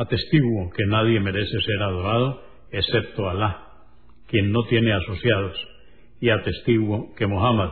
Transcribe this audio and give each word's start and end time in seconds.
Atestiguo 0.00 0.70
que 0.70 0.86
nadie 0.86 1.20
merece 1.20 1.60
ser 1.60 1.82
adorado 1.82 2.42
excepto 2.72 3.28
Alá, 3.28 3.66
quien 4.28 4.50
no 4.50 4.62
tiene 4.64 4.94
asociados, 4.94 5.54
y 6.22 6.30
atestiguo 6.30 7.14
que 7.16 7.26
Mohammed, 7.26 7.68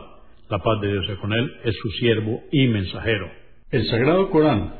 la 0.47 0.59
paz 0.59 0.79
de 0.79 0.91
Dios 0.91 1.09
es 1.09 1.17
con 1.17 1.33
él, 1.33 1.51
es 1.63 1.75
su 1.81 1.89
siervo 1.93 2.43
y 2.51 2.67
mensajero. 2.67 3.31
El 3.71 3.83
Sagrado 3.87 4.29
Corán, 4.29 4.75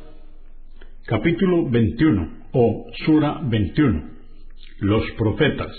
capítulo 1.08 1.68
21 1.72 2.30
o 2.52 2.86
Sura 3.04 3.40
21, 3.42 4.12
los 4.82 5.10
profetas, 5.18 5.76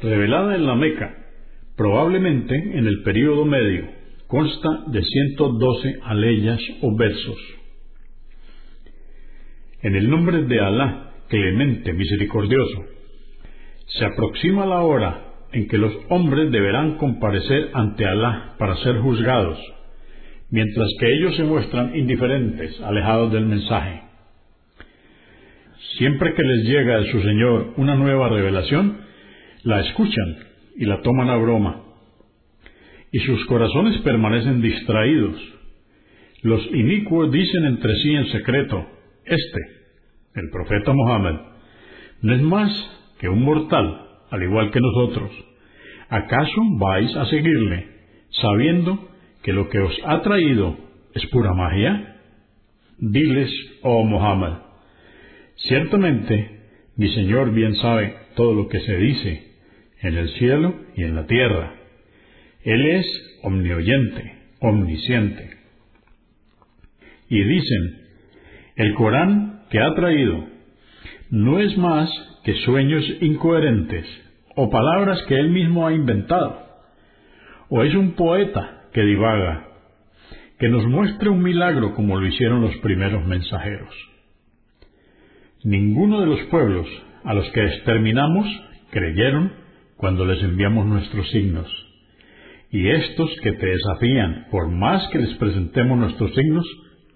revelada 0.00 0.54
en 0.54 0.64
la 0.64 0.76
Meca, 0.76 1.14
probablemente 1.76 2.54
en 2.54 2.86
el 2.86 3.02
período 3.02 3.44
medio, 3.44 3.86
consta 4.28 4.84
de 4.86 5.02
112 5.02 5.98
aleyas 6.04 6.60
o 6.80 6.96
versos 6.96 7.63
en 9.84 9.94
el 9.96 10.08
nombre 10.08 10.44
de 10.44 10.60
Alá, 10.60 11.10
clemente, 11.28 11.92
misericordioso, 11.92 12.86
se 13.86 14.04
aproxima 14.06 14.64
la 14.64 14.80
hora 14.80 15.24
en 15.52 15.68
que 15.68 15.76
los 15.76 15.92
hombres 16.08 16.50
deberán 16.50 16.96
comparecer 16.96 17.68
ante 17.74 18.06
Alá 18.06 18.54
para 18.58 18.76
ser 18.76 18.96
juzgados, 19.00 19.58
mientras 20.50 20.88
que 20.98 21.06
ellos 21.14 21.36
se 21.36 21.44
muestran 21.44 21.94
indiferentes, 21.94 22.80
alejados 22.80 23.30
del 23.32 23.44
mensaje. 23.44 24.00
Siempre 25.98 26.32
que 26.32 26.42
les 26.42 26.64
llega 26.64 27.00
de 27.00 27.12
su 27.12 27.20
Señor 27.20 27.74
una 27.76 27.94
nueva 27.94 28.30
revelación, 28.30 29.00
la 29.64 29.80
escuchan 29.80 30.38
y 30.76 30.86
la 30.86 31.02
toman 31.02 31.28
a 31.28 31.36
broma, 31.36 31.82
y 33.12 33.18
sus 33.18 33.44
corazones 33.44 33.98
permanecen 33.98 34.62
distraídos. 34.62 35.36
Los 36.40 36.66
inicuos 36.72 37.30
dicen 37.30 37.66
entre 37.66 37.94
sí 37.96 38.14
en 38.14 38.26
secreto, 38.28 38.93
este, 39.26 39.60
el 40.34 40.50
profeta 40.50 40.92
Mohammed, 40.92 41.36
no 42.22 42.34
es 42.34 42.42
más 42.42 42.70
que 43.18 43.28
un 43.28 43.42
mortal, 43.42 44.00
al 44.30 44.42
igual 44.42 44.70
que 44.70 44.80
nosotros. 44.80 45.30
¿Acaso 46.08 46.62
vais 46.78 47.14
a 47.16 47.26
seguirle, 47.26 47.88
sabiendo 48.30 49.10
que 49.42 49.52
lo 49.52 49.68
que 49.68 49.78
os 49.78 49.94
ha 50.04 50.22
traído 50.22 50.76
es 51.14 51.26
pura 51.26 51.54
magia? 51.54 52.16
Diles, 52.98 53.50
oh 53.82 54.04
Mohammed, 54.04 54.58
ciertamente 55.56 56.60
mi 56.96 57.08
Señor 57.08 57.52
bien 57.52 57.74
sabe 57.76 58.14
todo 58.36 58.54
lo 58.54 58.68
que 58.68 58.80
se 58.80 58.96
dice 58.96 59.54
en 60.00 60.16
el 60.16 60.28
cielo 60.38 60.74
y 60.96 61.04
en 61.04 61.16
la 61.16 61.26
tierra. 61.26 61.74
Él 62.62 62.86
es 62.86 63.06
omnioyente, 63.42 64.32
omnisciente. 64.60 65.50
Y 67.28 67.42
dicen, 67.42 68.03
el 68.76 68.94
Corán 68.94 69.62
que 69.70 69.80
ha 69.80 69.94
traído 69.94 70.44
no 71.30 71.58
es 71.58 71.76
más 71.78 72.10
que 72.44 72.54
sueños 72.64 73.04
incoherentes 73.20 74.06
o 74.56 74.70
palabras 74.70 75.22
que 75.28 75.34
él 75.34 75.50
mismo 75.50 75.86
ha 75.86 75.92
inventado, 75.92 76.60
o 77.68 77.82
es 77.82 77.94
un 77.94 78.12
poeta 78.12 78.84
que 78.92 79.02
divaga, 79.02 79.66
que 80.58 80.68
nos 80.68 80.86
muestre 80.86 81.28
un 81.28 81.42
milagro 81.42 81.94
como 81.94 82.20
lo 82.20 82.26
hicieron 82.26 82.60
los 82.62 82.76
primeros 82.76 83.26
mensajeros. 83.26 83.92
Ninguno 85.64 86.20
de 86.20 86.26
los 86.26 86.40
pueblos 86.50 86.86
a 87.24 87.34
los 87.34 87.50
que 87.50 87.64
exterminamos 87.64 88.46
creyeron 88.90 89.52
cuando 89.96 90.24
les 90.24 90.42
enviamos 90.42 90.86
nuestros 90.86 91.28
signos. 91.30 91.68
Y 92.70 92.88
estos 92.88 93.30
que 93.42 93.52
te 93.52 93.66
desafían, 93.66 94.46
por 94.50 94.68
más 94.68 95.08
que 95.08 95.18
les 95.18 95.34
presentemos 95.38 95.98
nuestros 95.98 96.34
signos, 96.34 96.66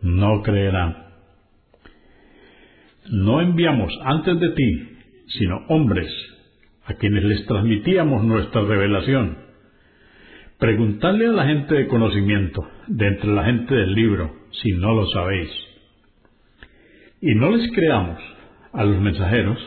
no 0.01 0.43
creerán 0.43 1.08
no 3.11 3.41
enviamos 3.41 3.93
antes 4.05 4.39
de 4.41 4.51
ti, 4.51 4.89
sino 5.39 5.65
hombres, 5.69 6.09
a 6.85 6.95
quienes 6.95 7.25
les 7.25 7.47
transmitíamos 7.47 8.25
nuestra 8.25 8.63
revelación. 8.63 9.39
Preguntadle 10.59 11.27
a 11.27 11.33
la 11.33 11.47
gente 11.47 11.75
de 11.75 11.87
conocimiento, 11.87 12.67
de 12.89 13.07
entre 13.07 13.33
la 13.33 13.45
gente 13.45 13.75
del 13.75 13.95
libro, 13.95 14.33
si 14.51 14.73
no 14.73 14.95
lo 14.95 15.07
sabéis. 15.07 15.51
Y 17.21 17.35
no 17.35 17.51
les 17.51 17.71
creamos 17.73 18.19
a 18.73 18.85
los 18.85 19.01
mensajeros 19.01 19.59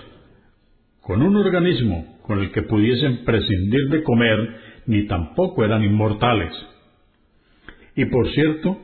con 1.02 1.22
un 1.22 1.36
organismo 1.36 2.20
con 2.24 2.40
el 2.40 2.52
que 2.52 2.62
pudiesen 2.64 3.24
prescindir 3.26 3.90
de 3.90 4.04
comer, 4.04 4.56
ni 4.86 5.06
tampoco 5.08 5.64
eran 5.64 5.84
inmortales. 5.84 6.54
Y 7.96 8.06
por 8.06 8.30
cierto, 8.32 8.80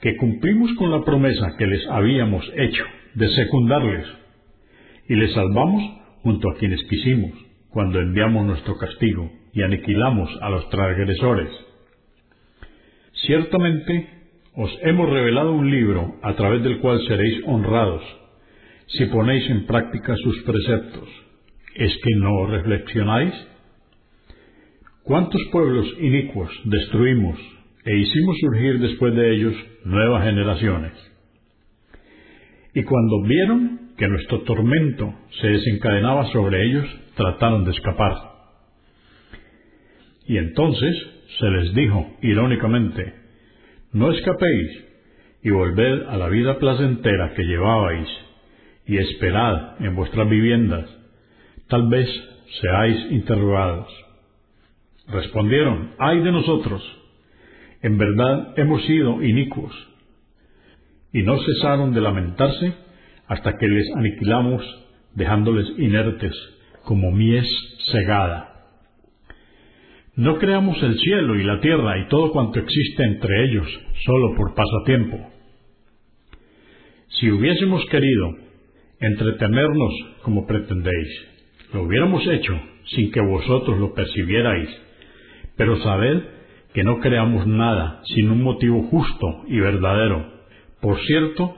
que 0.00 0.16
cumplimos 0.16 0.72
con 0.74 0.90
la 0.90 1.04
promesa 1.04 1.56
que 1.58 1.66
les 1.66 1.86
habíamos 1.88 2.44
hecho 2.56 2.84
de 3.18 3.28
secundarles, 3.30 4.06
y 5.08 5.16
les 5.16 5.32
salvamos 5.32 5.82
junto 6.22 6.50
a 6.50 6.54
quienes 6.56 6.80
quisimos, 6.84 7.32
cuando 7.70 7.98
enviamos 7.98 8.46
nuestro 8.46 8.76
castigo 8.76 9.28
y 9.52 9.62
aniquilamos 9.62 10.30
a 10.40 10.50
los 10.50 10.68
transgresores. 10.70 11.50
Ciertamente 13.26 14.08
os 14.54 14.70
hemos 14.82 15.10
revelado 15.10 15.52
un 15.52 15.68
libro 15.68 16.14
a 16.22 16.34
través 16.34 16.62
del 16.62 16.78
cual 16.78 17.00
seréis 17.08 17.42
honrados, 17.46 18.02
si 18.86 19.06
ponéis 19.06 19.50
en 19.50 19.66
práctica 19.66 20.14
sus 20.16 20.40
preceptos. 20.44 21.08
¿Es 21.74 21.92
que 22.02 22.14
no 22.16 22.46
reflexionáis? 22.46 23.34
¿Cuántos 25.02 25.40
pueblos 25.50 25.86
inicuos 25.98 26.50
destruimos 26.64 27.38
e 27.84 27.96
hicimos 27.96 28.36
surgir 28.40 28.78
después 28.78 29.14
de 29.14 29.34
ellos 29.34 29.54
nuevas 29.84 30.24
generaciones? 30.24 31.17
Y 32.78 32.84
cuando 32.84 33.22
vieron 33.22 33.90
que 33.96 34.06
nuestro 34.06 34.42
tormento 34.42 35.12
se 35.40 35.48
desencadenaba 35.48 36.30
sobre 36.30 36.64
ellos, 36.64 36.86
trataron 37.16 37.64
de 37.64 37.72
escapar. 37.72 38.14
Y 40.28 40.36
entonces 40.36 40.94
se 41.40 41.50
les 41.50 41.74
dijo 41.74 42.08
irónicamente, 42.22 43.14
no 43.92 44.12
escapéis 44.12 44.84
y 45.42 45.50
volved 45.50 46.02
a 46.06 46.18
la 46.18 46.28
vida 46.28 46.56
placentera 46.60 47.34
que 47.34 47.42
llevabais 47.42 48.08
y 48.86 48.98
esperad 48.98 49.84
en 49.84 49.96
vuestras 49.96 50.30
viviendas, 50.30 50.88
tal 51.66 51.88
vez 51.88 52.08
seáis 52.60 53.10
interrogados. 53.10 53.88
Respondieron, 55.08 55.94
ay 55.98 56.20
de 56.20 56.30
nosotros, 56.30 56.80
en 57.82 57.98
verdad 57.98 58.54
hemos 58.56 58.84
sido 58.84 59.20
inicuos 59.20 59.74
y 61.12 61.22
no 61.22 61.38
cesaron 61.38 61.92
de 61.94 62.00
lamentarse 62.00 62.74
hasta 63.26 63.56
que 63.56 63.68
les 63.68 63.86
aniquilamos 63.96 64.62
dejándoles 65.14 65.66
inertes 65.78 66.34
como 66.84 67.10
mies 67.10 67.46
cegada. 67.90 68.48
No 70.16 70.38
creamos 70.38 70.82
el 70.82 70.98
cielo 70.98 71.36
y 71.36 71.44
la 71.44 71.60
tierra 71.60 71.98
y 71.98 72.08
todo 72.08 72.32
cuanto 72.32 72.58
existe 72.58 73.04
entre 73.04 73.44
ellos 73.44 73.66
solo 74.04 74.34
por 74.34 74.54
pasatiempo. 74.54 75.30
Si 77.20 77.30
hubiésemos 77.30 77.84
querido 77.86 78.34
entretenernos 79.00 79.92
como 80.22 80.46
pretendéis, 80.46 81.08
lo 81.72 81.82
hubiéramos 81.82 82.26
hecho 82.26 82.58
sin 82.96 83.10
que 83.12 83.20
vosotros 83.20 83.78
lo 83.78 83.94
percibierais, 83.94 84.68
pero 85.56 85.76
sabed 85.82 86.22
que 86.74 86.82
no 86.82 87.00
creamos 87.00 87.46
nada 87.46 88.00
sin 88.14 88.30
un 88.30 88.42
motivo 88.42 88.82
justo 88.84 89.44
y 89.46 89.60
verdadero 89.60 90.37
por 90.80 91.00
cierto, 91.00 91.56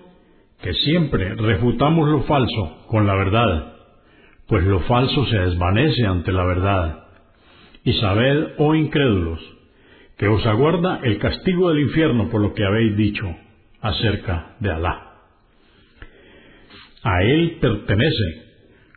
que 0.63 0.73
siempre 0.75 1.35
refutamos 1.35 2.09
lo 2.09 2.23
falso 2.23 2.87
con 2.89 3.07
la 3.07 3.15
verdad, 3.15 3.73
pues 4.47 4.65
lo 4.65 4.81
falso 4.81 5.27
se 5.27 5.39
desvanece 5.39 6.07
ante 6.07 6.33
la 6.33 6.45
verdad. 6.45 7.05
Y 7.85 7.93
sabed, 7.95 8.55
oh 8.59 8.75
incrédulos, 8.75 9.41
que 10.19 10.29
os 10.29 10.45
aguarda 10.47 11.01
el 11.03 11.19
castigo 11.19 11.71
del 11.71 11.81
infierno 11.81 12.29
por 12.29 12.43
lo 12.43 12.53
que 12.53 12.65
habéis 12.65 12.97
dicho 12.97 13.25
acerca 13.81 14.57
de 14.61 14.71
Alá. 14.71 15.07
A 17.03 17.23
Él 17.23 17.59
pertenece 17.61 18.51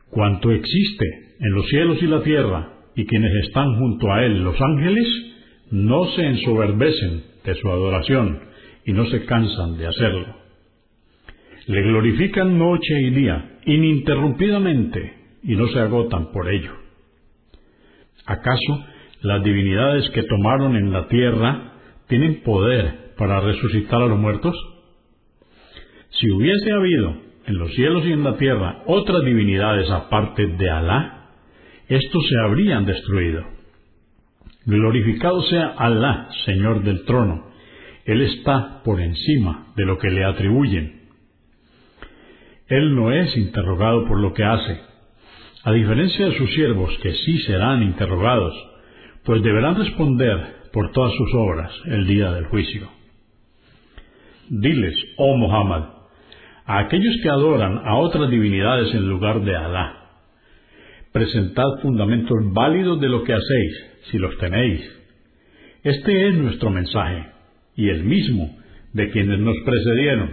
cuanto 0.09 0.51
existe 0.51 1.05
en 1.39 1.51
los 1.53 1.67
cielos 1.67 1.97
y 2.01 2.07
la 2.07 2.21
tierra, 2.23 2.69
y 2.95 3.05
quienes 3.05 3.31
están 3.45 3.77
junto 3.79 4.11
a 4.11 4.23
Él, 4.23 4.43
los 4.43 4.59
ángeles, 4.59 5.07
no 5.71 6.05
se 6.15 6.25
ensoberbecen 6.25 7.23
de 7.43 7.55
su 7.55 7.69
adoración 7.69 8.52
y 8.85 8.93
no 8.93 9.05
se 9.05 9.25
cansan 9.25 9.77
de 9.77 9.87
hacerlo. 9.87 10.35
Le 11.67 11.81
glorifican 11.81 12.57
noche 12.57 13.01
y 13.01 13.09
día, 13.11 13.59
ininterrumpidamente, 13.65 15.13
y 15.43 15.55
no 15.55 15.67
se 15.67 15.79
agotan 15.79 16.31
por 16.31 16.49
ello. 16.49 16.71
¿Acaso 18.25 18.85
las 19.21 19.43
divinidades 19.43 20.09
que 20.11 20.23
tomaron 20.23 20.75
en 20.75 20.91
la 20.91 21.07
tierra 21.07 21.73
tienen 22.07 22.41
poder 22.43 23.13
para 23.17 23.39
resucitar 23.39 24.01
a 24.01 24.07
los 24.07 24.19
muertos? 24.19 24.55
Si 26.11 26.29
hubiese 26.31 26.71
habido 26.71 27.15
en 27.45 27.57
los 27.57 27.73
cielos 27.73 28.05
y 28.05 28.11
en 28.11 28.23
la 28.23 28.37
tierra 28.37 28.83
otras 28.85 29.23
divinidades 29.23 29.89
aparte 29.89 30.47
de 30.47 30.69
Alá, 30.69 31.29
estos 31.87 32.27
se 32.27 32.35
habrían 32.45 32.85
destruido. 32.85 33.43
Glorificado 34.65 35.41
sea 35.43 35.73
Alá, 35.77 36.29
Señor 36.45 36.83
del 36.83 37.03
trono. 37.05 37.52
Él 38.05 38.21
está 38.21 38.81
por 38.83 38.99
encima 38.99 39.73
de 39.75 39.85
lo 39.85 39.97
que 39.97 40.09
le 40.09 40.25
atribuyen. 40.25 41.03
Él 42.67 42.95
no 42.95 43.11
es 43.11 43.35
interrogado 43.37 44.05
por 44.07 44.19
lo 44.19 44.33
que 44.33 44.43
hace, 44.43 44.81
a 45.63 45.71
diferencia 45.71 46.25
de 46.25 46.37
sus 46.37 46.53
siervos 46.53 46.97
que 47.01 47.13
sí 47.13 47.39
serán 47.39 47.83
interrogados, 47.83 48.53
pues 49.23 49.41
deberán 49.41 49.75
responder 49.75 50.63
por 50.73 50.91
todas 50.91 51.13
sus 51.15 51.33
obras 51.35 51.71
el 51.85 52.05
día 52.05 52.31
del 52.31 52.45
juicio. 52.47 52.89
Diles, 54.49 54.95
oh 55.17 55.37
Muhammad, 55.37 55.83
a 56.65 56.79
aquellos 56.79 57.15
que 57.21 57.29
adoran 57.29 57.79
a 57.85 57.95
otras 57.95 58.29
divinidades 58.29 58.93
en 58.93 59.07
lugar 59.07 59.41
de 59.41 59.55
Alá, 59.55 60.03
presentad 61.13 61.79
fundamentos 61.81 62.37
válidos 62.51 62.99
de 62.99 63.07
lo 63.07 63.23
que 63.23 63.33
hacéis, 63.33 63.85
si 64.11 64.17
los 64.17 64.37
tenéis. 64.39 64.81
Este 65.83 66.27
es 66.27 66.35
nuestro 66.35 66.69
mensaje, 66.69 67.32
y 67.75 67.89
el 67.89 68.03
mismo 68.03 68.57
de 68.93 69.09
quienes 69.09 69.39
nos 69.39 69.55
precedieron, 69.65 70.31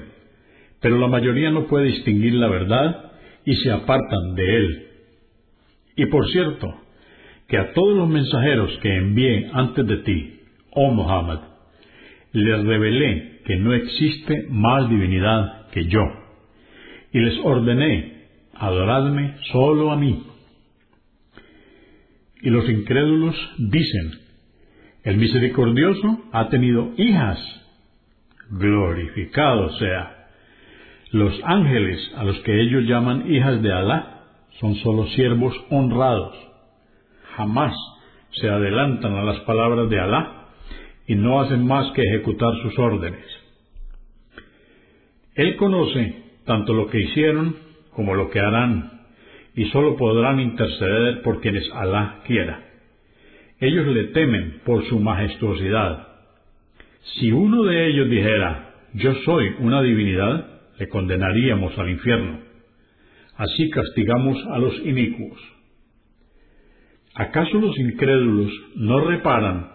pero 0.81 0.99
la 0.99 1.09
mayoría 1.09 1.51
no 1.51 1.67
puede 1.67 1.87
distinguir 1.87 2.35
la 2.35 2.49
verdad 2.49 3.13
y 3.45 3.55
se 3.57 3.71
apartan 3.71 4.35
de 4.35 4.57
él. 4.57 4.87
Y 5.97 6.07
por 6.07 6.29
cierto, 6.31 6.75
que 7.49 7.59
a 7.59 7.73
todos 7.73 7.97
los 7.97 8.09
mensajeros 8.09 8.71
que 8.83 8.97
envié 8.97 9.51
antes 9.53 9.87
de 9.87 9.97
ti, 9.99 10.41
oh 10.73 10.93
Muhammad, 10.93 11.41
les 12.33 12.65
revelé 12.65 13.41
que 13.45 13.57
no 13.57 13.75
existe 13.75 14.47
más 14.51 14.89
divinidad 14.89 15.69
que 15.73 15.87
yo, 15.87 16.01
y 17.13 17.19
les 17.19 17.39
ordené, 17.43 18.29
adoradme 18.55 19.35
solo 19.51 19.91
a 19.91 19.97
mí. 19.97 20.23
Y 22.43 22.51
los 22.51 22.69
incrédulos 22.69 23.37
dicen, 23.59 24.13
el 25.03 25.17
misericordioso 25.17 26.19
ha 26.33 26.49
tenido 26.49 26.93
hijas, 26.97 27.39
glorificado 28.51 29.71
sea. 29.79 30.29
Los 31.11 31.41
ángeles 31.45 31.99
a 32.17 32.25
los 32.25 32.39
que 32.41 32.61
ellos 32.61 32.85
llaman 32.85 33.31
hijas 33.33 33.63
de 33.63 33.73
Alá 33.73 34.25
son 34.61 34.75
solo 34.77 35.07
siervos 35.09 35.55
honrados. 35.71 36.37
Jamás 37.37 37.75
se 38.33 38.49
adelantan 38.49 39.15
a 39.17 39.25
las 39.25 39.41
palabras 39.41 39.89
de 39.89 40.01
Alá 40.01 40.49
y 41.07 41.15
no 41.15 41.41
hacen 41.41 41.67
más 41.67 41.91
que 41.93 42.03
ejecutar 42.03 42.53
sus 42.63 42.79
órdenes. 42.79 43.25
Él 45.35 45.57
conoce 45.57 46.25
tanto 46.45 46.75
lo 46.75 46.89
que 46.89 47.01
hicieron 47.01 47.57
como 47.95 48.15
lo 48.15 48.31
que 48.31 48.41
harán 48.41 49.01
y 49.55 49.65
sólo 49.71 49.97
podrán 49.97 50.39
interceder 50.41 51.23
por 51.23 51.41
quienes 51.41 51.69
Alá 51.73 52.21
quiera. 52.27 52.70
Ellos 53.61 53.87
le 53.89 54.05
temen 54.05 54.61
por 54.65 54.85
su 54.89 54.99
majestuosidad. 54.99 56.09
Si 57.19 57.31
uno 57.31 57.65
de 57.65 57.89
ellos 57.89 58.09
dijera, 58.09 58.75
yo 58.95 59.15
soy 59.27 59.55
una 59.59 59.83
divinidad, 59.83 60.61
le 60.79 60.89
condenaríamos 60.89 61.77
al 61.79 61.91
infierno. 61.91 62.41
Así 63.37 63.69
castigamos 63.71 64.39
a 64.47 64.59
los 64.59 64.79
inicuos. 64.81 65.39
¿Acaso 67.15 67.59
los 67.59 67.79
incrédulos 67.79 68.51
no 68.77 69.01
reparan 69.01 69.73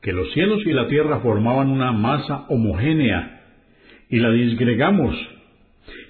que 0.00 0.12
los 0.12 0.32
cielos 0.32 0.60
y 0.64 0.72
la 0.72 0.86
tierra 0.86 1.20
formaban 1.20 1.70
una 1.70 1.90
masa 1.90 2.46
homogénea 2.48 3.42
y 4.10 4.18
la 4.18 4.30
disgregamos 4.30 5.16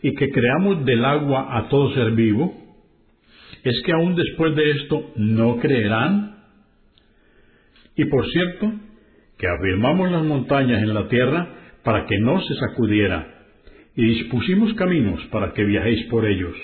y 0.03 0.15
que 0.15 0.31
creamos 0.31 0.85
del 0.85 1.05
agua 1.05 1.57
a 1.57 1.69
todo 1.69 1.95
ser 1.95 2.11
vivo? 2.13 2.55
¿Es 3.63 3.83
que 3.83 3.93
aún 3.93 4.15
después 4.15 4.55
de 4.57 4.71
esto 4.73 5.13
no 5.17 5.57
creerán? 5.57 6.34
Y 7.97 8.05
por 8.07 8.29
cierto, 8.31 8.73
que 9.39 9.47
afirmamos 9.47 10.11
las 10.11 10.25
montañas 10.25 10.83
en 10.83 10.95
la 10.95 11.09
tierra 11.09 11.49
para 11.83 12.07
que 12.07 12.19
no 12.19 12.41
se 12.41 12.55
sacudiera, 12.55 13.35
y 13.97 14.05
dispusimos 14.05 14.75
caminos 14.75 15.21
para 15.31 15.53
que 15.53 15.65
viajéis 15.65 16.05
por 16.07 16.27
ellos. 16.27 16.57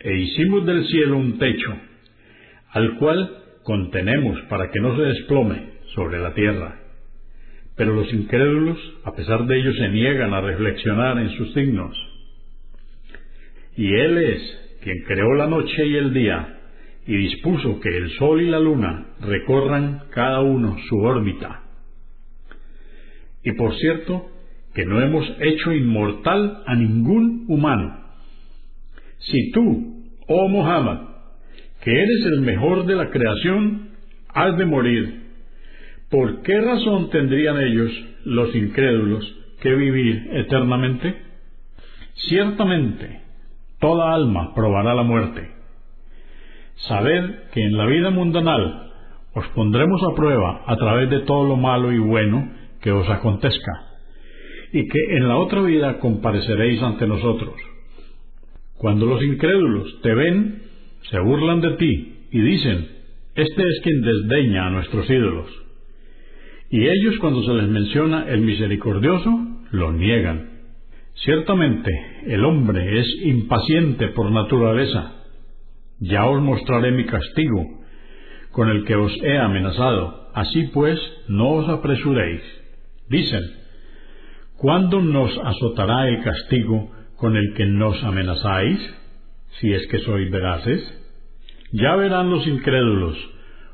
E 0.00 0.16
hicimos 0.16 0.64
del 0.64 0.86
cielo 0.86 1.16
un 1.18 1.38
techo, 1.38 1.76
al 2.70 2.96
cual 2.96 3.30
contenemos 3.62 4.40
para 4.48 4.70
que 4.70 4.80
no 4.80 4.96
se 4.96 5.02
desplome 5.02 5.70
sobre 5.94 6.18
la 6.18 6.32
tierra. 6.32 6.80
Pero 7.76 7.92
los 7.92 8.10
incrédulos, 8.12 8.78
a 9.04 9.12
pesar 9.14 9.44
de 9.46 9.58
ello, 9.58 9.72
se 9.74 9.88
niegan 9.88 10.32
a 10.32 10.40
reflexionar 10.40 11.18
en 11.18 11.30
sus 11.36 11.52
signos. 11.52 11.94
Y 13.76 13.92
Él 13.92 14.16
es 14.16 14.78
quien 14.82 15.02
creó 15.02 15.34
la 15.34 15.46
noche 15.46 15.86
y 15.86 15.96
el 15.96 16.14
día, 16.14 16.55
y 17.06 17.16
dispuso 17.16 17.80
que 17.80 17.96
el 17.96 18.10
sol 18.18 18.42
y 18.42 18.48
la 18.48 18.58
luna 18.58 19.06
recorran 19.20 20.04
cada 20.10 20.40
uno 20.40 20.76
su 20.88 20.98
órbita. 20.98 21.62
Y 23.44 23.52
por 23.52 23.74
cierto, 23.76 24.26
que 24.74 24.84
no 24.84 25.00
hemos 25.00 25.24
hecho 25.40 25.72
inmortal 25.72 26.62
a 26.66 26.74
ningún 26.74 27.46
humano. 27.48 27.96
Si 29.18 29.52
tú, 29.52 30.04
oh 30.26 30.48
Muhammad, 30.48 30.98
que 31.82 31.92
eres 31.92 32.26
el 32.26 32.40
mejor 32.40 32.86
de 32.86 32.96
la 32.96 33.10
creación, 33.10 33.90
has 34.28 34.58
de 34.58 34.66
morir, 34.66 35.22
¿por 36.10 36.42
qué 36.42 36.60
razón 36.60 37.10
tendrían 37.10 37.58
ellos, 37.60 37.90
los 38.24 38.54
incrédulos, 38.54 39.24
que 39.60 39.74
vivir 39.74 40.28
eternamente? 40.32 41.14
Ciertamente, 42.28 43.20
toda 43.78 44.12
alma 44.12 44.54
probará 44.54 44.94
la 44.94 45.04
muerte. 45.04 45.55
Sabed 46.76 47.50
que 47.52 47.62
en 47.62 47.76
la 47.76 47.86
vida 47.86 48.10
mundanal 48.10 48.92
os 49.34 49.46
pondremos 49.48 50.00
a 50.02 50.14
prueba 50.14 50.62
a 50.66 50.76
través 50.76 51.10
de 51.10 51.20
todo 51.20 51.46
lo 51.46 51.56
malo 51.56 51.92
y 51.92 51.98
bueno 51.98 52.52
que 52.80 52.92
os 52.92 53.08
acontezca, 53.08 53.72
y 54.72 54.86
que 54.86 55.16
en 55.16 55.28
la 55.28 55.38
otra 55.38 55.62
vida 55.62 55.98
compareceréis 55.98 56.82
ante 56.82 57.06
nosotros. 57.06 57.54
Cuando 58.78 59.06
los 59.06 59.22
incrédulos 59.22 60.00
te 60.02 60.14
ven, 60.14 60.62
se 61.10 61.18
burlan 61.20 61.60
de 61.60 61.70
ti 61.72 62.14
y 62.30 62.40
dicen, 62.40 62.88
Este 63.34 63.62
es 63.62 63.80
quien 63.82 64.02
desdeña 64.02 64.66
a 64.66 64.70
nuestros 64.70 65.08
ídolos. 65.08 65.50
Y 66.70 66.86
ellos 66.86 67.18
cuando 67.20 67.42
se 67.42 67.54
les 67.54 67.68
menciona 67.68 68.28
el 68.28 68.40
misericordioso, 68.40 69.30
lo 69.70 69.92
niegan. 69.92 70.50
Ciertamente, 71.24 71.90
el 72.26 72.44
hombre 72.44 73.00
es 73.00 73.06
impaciente 73.24 74.08
por 74.08 74.30
naturaleza. 74.30 75.15
Ya 76.00 76.26
os 76.26 76.42
mostraré 76.42 76.90
mi 76.92 77.06
castigo, 77.06 77.64
con 78.52 78.68
el 78.68 78.84
que 78.84 78.96
os 78.96 79.12
he 79.22 79.38
amenazado. 79.38 80.30
Así 80.34 80.64
pues, 80.74 81.00
no 81.28 81.50
os 81.52 81.68
apresuréis. 81.68 82.42
Dicen, 83.08 83.42
¿cuándo 84.56 85.00
nos 85.00 85.30
azotará 85.38 86.08
el 86.08 86.22
castigo 86.22 86.90
con 87.16 87.36
el 87.36 87.54
que 87.54 87.66
nos 87.66 88.02
amenazáis? 88.02 88.78
Si 89.60 89.72
es 89.72 89.86
que 89.88 90.00
sois 90.00 90.30
veraces. 90.30 90.82
Ya 91.72 91.96
verán 91.96 92.30
los 92.30 92.46
incrédulos, 92.46 93.16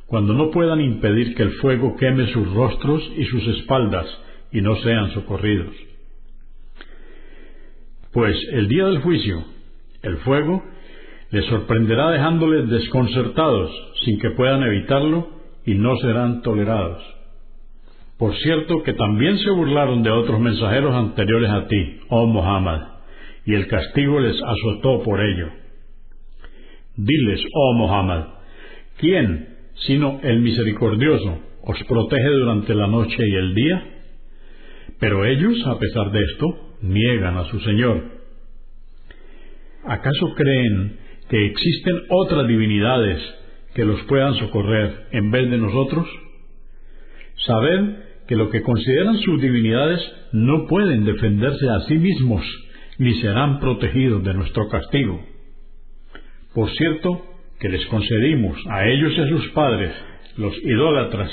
cuando 0.06 0.34
no 0.34 0.50
puedan 0.50 0.80
impedir 0.80 1.34
que 1.34 1.42
el 1.42 1.52
fuego 1.54 1.96
queme 1.96 2.26
sus 2.32 2.52
rostros 2.52 3.02
y 3.16 3.24
sus 3.24 3.46
espaldas, 3.48 4.06
y 4.52 4.60
no 4.60 4.76
sean 4.76 5.10
socorridos. 5.12 5.74
Pues 8.12 8.36
el 8.52 8.68
día 8.68 8.86
del 8.86 9.00
juicio, 9.00 9.44
el 10.02 10.18
fuego, 10.18 10.62
les 11.32 11.46
sorprenderá 11.46 12.10
dejándoles 12.10 12.68
desconcertados 12.68 13.70
sin 14.04 14.18
que 14.20 14.30
puedan 14.30 14.62
evitarlo 14.62 15.28
y 15.64 15.74
no 15.74 15.96
serán 15.96 16.42
tolerados. 16.42 17.02
Por 18.18 18.36
cierto 18.36 18.82
que 18.82 18.92
también 18.92 19.38
se 19.38 19.50
burlaron 19.50 20.02
de 20.02 20.10
otros 20.10 20.38
mensajeros 20.38 20.94
anteriores 20.94 21.50
a 21.50 21.66
ti, 21.66 22.00
oh 22.10 22.26
Muhammad, 22.26 22.82
y 23.46 23.54
el 23.54 23.66
castigo 23.66 24.20
les 24.20 24.36
azotó 24.42 25.02
por 25.02 25.20
ello. 25.20 25.48
Diles, 26.96 27.40
oh 27.54 27.74
Muhammad, 27.78 28.24
¿quién, 28.98 29.56
sino 29.86 30.20
el 30.22 30.40
misericordioso, 30.40 31.38
os 31.64 31.82
protege 31.84 32.28
durante 32.28 32.74
la 32.74 32.86
noche 32.86 33.16
y 33.26 33.34
el 33.34 33.54
día? 33.54 33.84
Pero 35.00 35.24
ellos, 35.24 35.66
a 35.66 35.78
pesar 35.78 36.12
de 36.12 36.22
esto, 36.22 36.76
niegan 36.82 37.38
a 37.38 37.44
su 37.44 37.58
Señor. 37.60 38.02
¿Acaso 39.84 40.34
creen 40.36 41.01
que 41.32 41.46
existen 41.46 42.02
otras 42.10 42.46
divinidades 42.46 43.18
que 43.74 43.86
los 43.86 44.02
puedan 44.02 44.34
socorrer 44.34 45.06
en 45.12 45.30
vez 45.30 45.50
de 45.50 45.56
nosotros? 45.56 46.06
Sabed 47.46 47.80
que 48.28 48.36
lo 48.36 48.50
que 48.50 48.60
consideran 48.60 49.16
sus 49.16 49.40
divinidades 49.40 49.98
no 50.32 50.66
pueden 50.66 51.06
defenderse 51.06 51.70
a 51.70 51.80
sí 51.88 51.94
mismos, 51.94 52.42
ni 52.98 53.14
serán 53.14 53.60
protegidos 53.60 54.22
de 54.22 54.34
nuestro 54.34 54.68
castigo. 54.68 55.24
Por 56.54 56.70
cierto, 56.72 57.24
que 57.58 57.70
les 57.70 57.86
concedimos 57.86 58.58
a 58.68 58.86
ellos 58.88 59.14
y 59.16 59.20
a 59.22 59.28
sus 59.28 59.48
padres, 59.52 59.90
los 60.36 60.54
idólatras, 60.62 61.30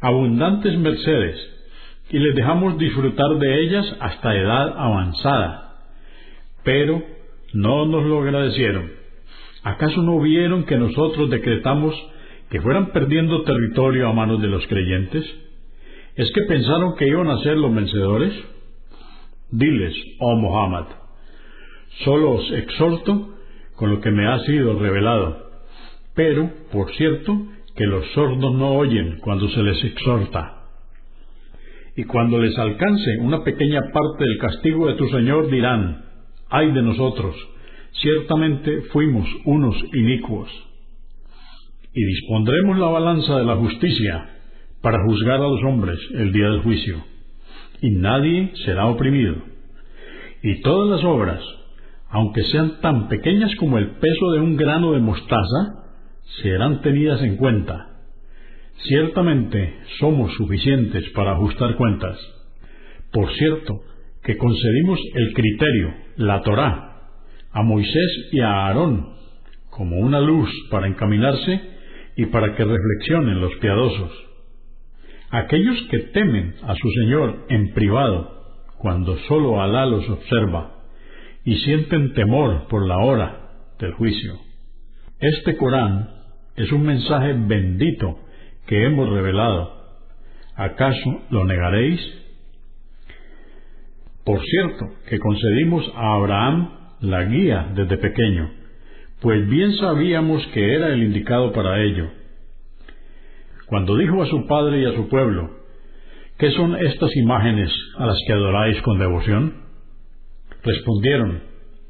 abundantes 0.00 0.76
mercedes, 0.76 1.36
y 2.10 2.18
les 2.18 2.34
dejamos 2.34 2.78
disfrutar 2.78 3.38
de 3.38 3.60
ellas 3.62 3.96
hasta 4.00 4.34
edad 4.34 4.74
avanzada. 4.76 5.76
Pero 6.64 7.00
no 7.52 7.86
nos 7.86 8.04
lo 8.06 8.20
agradecieron. 8.20 9.03
¿Acaso 9.64 10.02
no 10.02 10.20
vieron 10.20 10.64
que 10.64 10.76
nosotros 10.76 11.30
decretamos 11.30 11.94
que 12.50 12.60
fueran 12.60 12.92
perdiendo 12.92 13.42
territorio 13.44 14.08
a 14.08 14.12
manos 14.12 14.40
de 14.42 14.48
los 14.48 14.66
creyentes? 14.66 15.24
¿Es 16.16 16.30
que 16.32 16.42
pensaron 16.42 16.94
que 16.96 17.08
iban 17.08 17.28
a 17.28 17.38
ser 17.38 17.56
los 17.56 17.74
vencedores? 17.74 18.32
Diles, 19.50 19.96
oh 20.20 20.36
Muhammad, 20.36 20.84
solo 22.04 22.32
os 22.32 22.52
exhorto 22.52 23.34
con 23.76 23.90
lo 23.90 24.00
que 24.02 24.10
me 24.10 24.26
ha 24.28 24.38
sido 24.40 24.78
revelado. 24.78 25.44
Pero, 26.14 26.50
por 26.70 26.92
cierto, 26.94 27.34
que 27.74 27.86
los 27.86 28.06
sordos 28.12 28.54
no 28.54 28.74
oyen 28.74 29.18
cuando 29.20 29.48
se 29.48 29.62
les 29.62 29.82
exhorta. 29.82 30.66
Y 31.96 32.04
cuando 32.04 32.38
les 32.38 32.56
alcance 32.58 33.18
una 33.20 33.42
pequeña 33.42 33.80
parte 33.92 34.24
del 34.24 34.38
castigo 34.38 34.88
de 34.88 34.94
tu 34.94 35.08
Señor 35.08 35.48
dirán, 35.48 36.04
ay 36.50 36.70
de 36.72 36.82
nosotros, 36.82 37.34
ciertamente 38.00 38.82
fuimos 38.92 39.26
unos 39.44 39.76
inicuos. 39.92 40.50
Y 41.92 42.04
dispondremos 42.04 42.78
la 42.78 42.86
balanza 42.86 43.38
de 43.38 43.44
la 43.44 43.56
justicia 43.56 44.30
para 44.82 45.02
juzgar 45.04 45.40
a 45.40 45.48
los 45.48 45.62
hombres 45.64 45.98
el 46.12 46.32
día 46.32 46.50
del 46.50 46.62
juicio, 46.62 47.02
y 47.80 47.90
nadie 47.90 48.52
será 48.64 48.86
oprimido. 48.86 49.36
Y 50.42 50.60
todas 50.60 50.90
las 50.90 51.04
obras, 51.04 51.40
aunque 52.10 52.42
sean 52.44 52.80
tan 52.80 53.08
pequeñas 53.08 53.54
como 53.56 53.78
el 53.78 53.92
peso 53.92 54.32
de 54.32 54.40
un 54.40 54.56
grano 54.56 54.92
de 54.92 55.00
mostaza, 55.00 55.84
serán 56.42 56.82
tenidas 56.82 57.22
en 57.22 57.36
cuenta. 57.36 57.90
Ciertamente 58.88 59.74
somos 60.00 60.34
suficientes 60.34 61.08
para 61.10 61.32
ajustar 61.32 61.76
cuentas. 61.76 62.18
Por 63.12 63.32
cierto, 63.34 63.80
que 64.22 64.36
concedimos 64.36 64.98
el 65.14 65.32
criterio, 65.32 65.94
la 66.16 66.42
Torá, 66.42 66.93
a 67.54 67.62
Moisés 67.62 68.28
y 68.32 68.40
a 68.40 68.66
Aarón, 68.66 69.14
como 69.70 69.96
una 69.98 70.20
luz 70.20 70.50
para 70.70 70.88
encaminarse 70.88 71.60
y 72.16 72.26
para 72.26 72.54
que 72.56 72.64
reflexionen 72.64 73.40
los 73.40 73.54
piadosos. 73.56 74.10
Aquellos 75.30 75.80
que 75.88 76.00
temen 76.00 76.56
a 76.62 76.74
su 76.74 76.90
Señor 76.90 77.46
en 77.48 77.72
privado, 77.72 78.42
cuando 78.78 79.16
sólo 79.28 79.62
Alá 79.62 79.86
los 79.86 80.08
observa, 80.10 80.82
y 81.44 81.56
sienten 81.58 82.12
temor 82.14 82.66
por 82.68 82.86
la 82.86 82.98
hora 82.98 83.50
del 83.78 83.92
juicio. 83.92 84.34
Este 85.20 85.56
Corán 85.56 86.10
es 86.56 86.72
un 86.72 86.82
mensaje 86.82 87.34
bendito 87.34 88.18
que 88.66 88.84
hemos 88.84 89.08
revelado. 89.10 89.74
¿Acaso 90.56 91.22
lo 91.30 91.44
negaréis? 91.44 92.00
Por 94.24 94.40
cierto, 94.42 94.86
que 95.08 95.18
concedimos 95.18 95.88
a 95.94 96.14
Abraham 96.14 96.83
la 97.00 97.24
guía 97.24 97.70
desde 97.74 97.96
pequeño, 97.98 98.50
pues 99.20 99.48
bien 99.48 99.72
sabíamos 99.76 100.46
que 100.48 100.74
era 100.74 100.88
el 100.88 101.02
indicado 101.02 101.52
para 101.52 101.82
ello 101.82 102.10
cuando 103.66 103.96
dijo 103.96 104.22
a 104.22 104.26
su 104.26 104.46
padre 104.46 104.82
y 104.82 104.84
a 104.84 104.94
su 104.94 105.08
pueblo, 105.08 105.50
¿qué 106.38 106.50
son 106.52 106.76
estas 106.76 107.10
imágenes 107.16 107.72
a 107.96 108.06
las 108.06 108.18
que 108.26 108.32
adoráis 108.32 108.80
con 108.82 108.98
devoción? 108.98 109.54
Respondieron, 110.62 111.42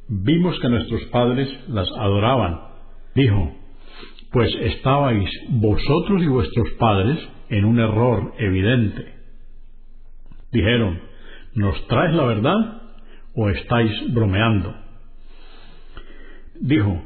vimos 0.09 0.59
que 0.61 0.69
nuestros 0.69 1.03
padres 1.07 1.49
las 1.69 1.89
adoraban. 1.99 2.59
Dijo, 3.15 3.55
pues 4.33 4.55
estabais 4.63 5.29
vosotros 5.51 6.23
y 6.23 6.27
vuestros 6.27 6.69
padres 6.79 7.19
en 7.51 7.65
un 7.65 7.79
error 7.79 8.33
evidente. 8.39 9.15
Dijeron, 10.53 11.01
¿nos 11.55 11.87
traes 11.89 12.15
la 12.15 12.25
verdad 12.25 12.83
o 13.35 13.51
estáis 13.51 13.93
bromeando? 14.13 14.75
Dijo, 16.65 16.99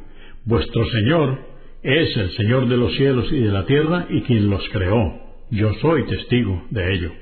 vuestro 0.45 0.87
Señor 0.87 1.37
es 1.83 2.17
el 2.17 2.31
Señor 2.37 2.69
de 2.69 2.77
los 2.77 2.95
cielos 2.95 3.27
y 3.33 3.41
de 3.41 3.51
la 3.51 3.67
tierra 3.67 4.07
y 4.09 4.23
quien 4.23 4.49
los 4.49 4.63
creó. 4.69 5.21
Yo 5.51 5.75
soy 5.81 6.07
testigo 6.07 6.63
de 6.71 6.95
ello. 6.95 7.13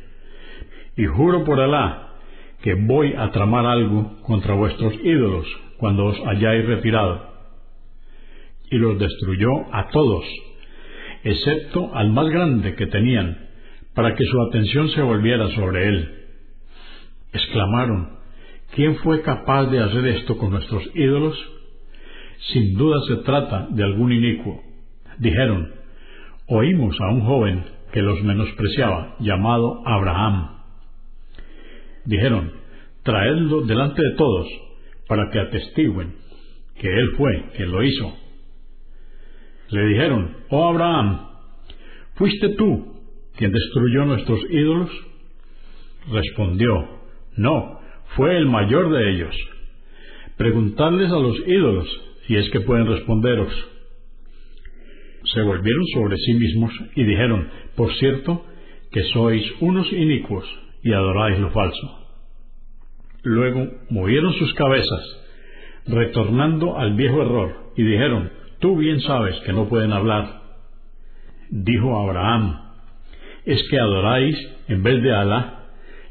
Y 0.99 1.07
juro 1.07 1.45
por 1.45 1.59
Alá 1.59 2.19
que 2.61 2.75
voy 2.75 3.15
a 3.17 3.31
tramar 3.31 3.65
algo 3.65 4.21
contra 4.21 4.53
vuestros 4.53 4.93
ídolos 5.03 5.47
cuando 5.79 6.05
os 6.05 6.27
hayáis 6.27 6.67
retirado. 6.67 7.23
Y 8.71 8.77
los 8.77 8.99
destruyó 8.99 9.73
a 9.73 9.89
todos, 9.89 10.27
excepto 11.25 11.95
al 11.95 12.11
más 12.11 12.29
grande 12.29 12.75
que 12.75 12.87
tenían, 12.87 13.49
para 13.95 14.15
que 14.15 14.25
su 14.25 14.43
atención 14.43 14.91
se 14.91 15.01
volviera 15.01 15.49
sobre 15.55 15.89
él. 15.89 16.27
Exclamaron, 17.33 18.19
¿quién 18.75 18.97
fue 18.97 19.23
capaz 19.23 19.71
de 19.71 19.81
hacer 19.81 20.07
esto 20.09 20.37
con 20.37 20.51
nuestros 20.51 20.85
ídolos? 20.95 21.56
Sin 22.53 22.77
duda 22.77 23.01
se 23.09 23.17
trata 23.23 23.67
de 23.71 23.83
algún 23.83 24.13
inicuo. 24.13 24.63
Dijeron, 25.19 25.73
oímos 26.47 26.97
a 27.01 27.09
un 27.13 27.21
joven 27.23 27.65
que 27.93 28.03
los 28.03 28.23
menospreciaba, 28.23 29.17
llamado 29.21 29.83
Abraham. 29.87 30.49
Dijeron, 32.05 32.53
traedlo 33.03 33.63
delante 33.63 34.03
de 34.03 34.17
todos 34.17 34.47
para 35.09 35.31
que 35.31 35.41
atestiguen 35.41 36.15
que 36.79 36.89
él 36.89 37.11
fue 37.17 37.51
quien 37.57 37.71
lo 37.71 37.83
hizo. 37.83 38.15
Le 39.71 39.87
dijeron, 39.87 40.37
oh 40.51 40.69
Abraham, 40.69 41.27
¿fuiste 42.15 42.51
tú 42.51 43.01
quien 43.37 43.53
destruyó 43.53 44.05
nuestros 44.05 44.41
ídolos? 44.51 44.91
Respondió, 46.13 46.89
no, 47.37 47.81
fue 48.15 48.37
el 48.37 48.47
mayor 48.47 48.91
de 48.93 49.11
ellos. 49.11 49.37
Preguntadles 50.37 51.11
a 51.11 51.19
los 51.19 51.37
ídolos 51.47 52.06
si 52.27 52.37
es 52.37 52.51
que 52.51 52.61
pueden 52.61 52.87
responderos. 52.87 53.53
Se 55.33 55.43
volvieron 55.43 55.87
sobre 55.95 56.17
sí 56.19 56.35
mismos 56.35 56.73
y 56.95 57.05
dijeron, 57.05 57.49
por 57.75 57.93
cierto, 57.95 58.45
que 58.91 59.03
sois 59.13 59.45
unos 59.61 59.93
inicuos 59.93 60.45
y 60.83 60.93
adoráis 60.93 61.39
lo 61.39 61.51
falso. 61.51 62.07
Luego 63.23 63.69
movieron 63.91 64.33
sus 64.35 64.55
cabezas, 64.55 65.27
retornando 65.87 66.79
al 66.79 66.95
viejo 66.95 67.23
error, 67.23 67.73
y 67.77 67.83
dijeron, 67.83 68.31
tú 68.61 68.77
bien 68.77 69.01
sabes 69.01 69.35
que 69.41 69.53
no 69.53 69.69
pueden 69.69 69.93
hablar. 69.93 70.43
Dijo 71.51 71.99
Abraham, 71.99 72.67
es 73.45 73.63
que 73.69 73.79
adoráis 73.79 74.37
en 74.69 74.83
vez 74.83 75.03
de 75.03 75.15
Alá 75.15 75.65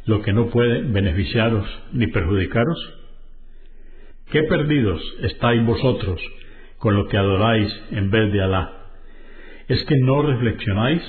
lo 0.06 0.22
que 0.22 0.34
no 0.34 0.50
puede 0.50 0.82
beneficiaros 0.82 1.68
ni 1.94 2.08
perjudicaros. 2.08 2.95
¿Qué 4.32 4.44
perdidos 4.44 5.02
estáis 5.22 5.64
vosotros 5.66 6.20
con 6.80 6.96
lo 6.96 7.08
que 7.08 7.18
adoráis 7.18 7.72
en 7.92 8.10
vez 8.10 8.34
de 8.34 8.42
Alá? 8.42 8.72
¿Es 9.68 9.84
que 9.86 9.96
no 9.98 10.24
reflexionáis? 10.24 11.02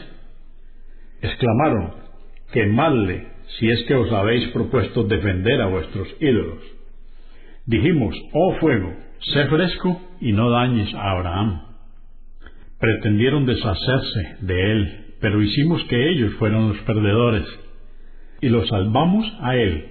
Exclamaron, 1.22 1.94
quemadle 2.52 3.26
si 3.58 3.70
es 3.70 3.82
que 3.84 3.94
os 3.94 4.12
habéis 4.12 4.48
propuesto 4.48 5.04
defender 5.04 5.60
a 5.62 5.66
vuestros 5.66 6.08
ídolos. 6.20 6.62
Dijimos, 7.64 8.14
oh 8.32 8.54
fuego, 8.60 8.94
sé 9.20 9.46
fresco 9.46 10.00
y 10.20 10.32
no 10.32 10.50
dañes 10.50 10.92
a 10.94 11.12
Abraham. 11.12 11.62
Pretendieron 12.78 13.46
deshacerse 13.46 14.36
de 14.42 14.72
él, 14.72 15.06
pero 15.20 15.42
hicimos 15.42 15.82
que 15.84 16.10
ellos 16.10 16.34
fueran 16.34 16.68
los 16.68 16.78
perdedores, 16.78 17.46
y 18.42 18.50
los 18.50 18.68
salvamos 18.68 19.26
a 19.40 19.56
él, 19.56 19.86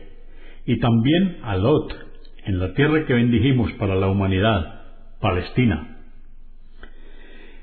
y 0.66 0.80
también 0.80 1.40
a 1.44 1.58
Lot, 1.58 2.05
en 2.46 2.60
la 2.60 2.74
tierra 2.74 3.06
que 3.06 3.14
bendijimos 3.14 3.72
para 3.74 3.96
la 3.96 4.08
humanidad, 4.08 4.82
Palestina. 5.20 5.98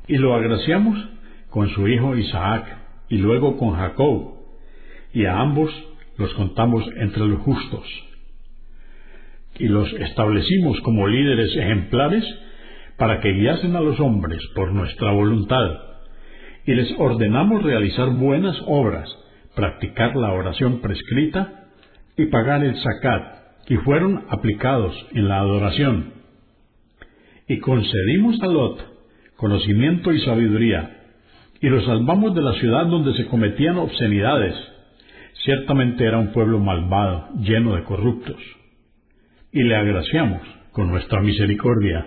Y 0.09 0.17
lo 0.17 0.35
agraciamos 0.35 0.99
con 1.51 1.69
su 1.71 1.87
hijo 1.87 2.17
Isaac 2.17 2.67
y 3.09 3.19
luego 3.19 3.57
con 3.57 3.77
Jacob, 3.77 4.35
y 5.13 5.25
a 5.27 5.39
ambos 5.39 5.71
los 6.19 6.35
contamos 6.35 6.85
entre 6.97 7.27
los 7.27 7.41
justos. 7.41 7.85
Y 9.59 9.69
los 9.69 9.93
establecimos 9.93 10.81
como 10.81 11.07
líderes 11.07 11.55
ejemplares 11.57 12.25
para 12.97 13.21
que 13.21 13.33
guiasen 13.33 13.77
a 13.77 13.81
los 13.81 14.01
hombres 14.01 14.41
por 14.55 14.73
nuestra 14.73 15.13
voluntad, 15.13 15.71
y 16.65 16.75
les 16.75 16.93
ordenamos 16.99 17.63
realizar 17.63 18.11
buenas 18.11 18.57
obras, 18.67 19.09
practicar 19.55 20.17
la 20.17 20.33
oración 20.33 20.81
prescrita 20.81 21.69
y 22.17 22.27
pagar 22.27 22.65
el 22.65 22.77
zakat, 22.77 23.42
y 23.69 23.77
fueron 23.77 24.25
aplicados 24.29 24.95
en 25.13 25.29
la 25.29 25.39
adoración. 25.39 26.13
Y 27.49 27.59
concedimos 27.59 28.41
a 28.43 28.47
Lot 28.47 28.93
conocimiento 29.43 30.13
y 30.13 30.21
sabiduría, 30.21 30.99
y 31.61 31.69
lo 31.69 31.85
salvamos 31.85 32.33
de 32.33 32.43
la 32.43 32.53
ciudad 32.61 32.87
donde 32.87 33.13
se 33.15 33.27
cometían 33.27 33.77
obscenidades. 33.77 34.55
Ciertamente 35.45 36.05
era 36.05 36.19
un 36.19 36.33
pueblo 36.33 36.61
malvado, 36.61 37.29
lleno 37.41 37.75
de 37.75 37.83
corruptos. 37.83 38.41
Y 39.51 39.65
le 39.65 39.75
agraciamos 39.75 40.43
con 40.71 40.93
nuestra 40.93 41.21
misericordia, 41.23 42.07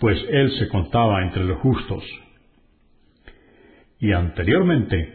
pues 0.00 0.18
él 0.30 0.50
se 0.58 0.68
contaba 0.68 1.22
entre 1.22 1.44
los 1.44 1.58
justos. 1.58 2.02
Y 4.00 4.12
anteriormente, 4.12 5.14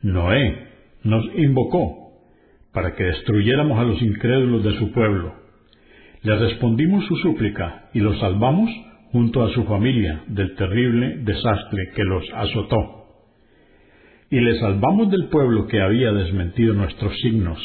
Noé 0.00 0.68
nos 1.02 1.26
invocó 1.36 2.05
para 2.76 2.94
que 2.94 3.04
destruyéramos 3.04 3.78
a 3.78 3.84
los 3.84 4.02
incrédulos 4.02 4.62
de 4.62 4.76
su 4.78 4.92
pueblo. 4.92 5.32
Le 6.20 6.36
respondimos 6.36 7.06
su 7.06 7.16
súplica 7.16 7.88
y 7.94 8.00
los 8.00 8.18
salvamos 8.18 8.70
junto 9.12 9.42
a 9.42 9.48
su 9.54 9.64
familia 9.64 10.24
del 10.26 10.54
terrible 10.56 11.20
desastre 11.22 11.92
que 11.94 12.04
los 12.04 12.22
azotó. 12.34 13.06
Y 14.30 14.40
le 14.40 14.58
salvamos 14.58 15.10
del 15.10 15.28
pueblo 15.28 15.66
que 15.68 15.80
había 15.80 16.12
desmentido 16.12 16.74
nuestros 16.74 17.18
signos. 17.22 17.58